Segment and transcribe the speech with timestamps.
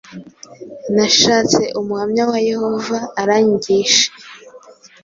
[0.95, 4.07] nashatse umuhamya wa yehova arayinyigisha.